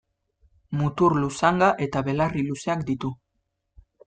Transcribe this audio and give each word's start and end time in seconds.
Mutur 0.79 1.15
luzanga 1.23 1.69
eta 1.87 2.03
belarri 2.09 2.47
luzeak 2.49 2.83
ditu. 2.89 3.13